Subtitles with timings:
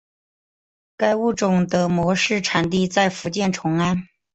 [0.97, 4.07] 该物种的模式产地在福建崇安。